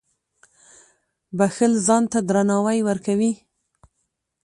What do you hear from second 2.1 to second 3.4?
ته درناوی ورکوي.